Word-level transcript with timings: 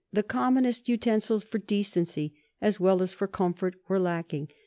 The 0.11 0.23
commonest 0.23 0.89
utensils, 0.89 1.43
for 1.43 1.59
decency 1.59 2.33
as 2.59 2.79
well 2.79 3.03
as 3.03 3.13
for 3.13 3.27
comfort, 3.27 3.75
were 3.87 3.99
lacking. 3.99 4.47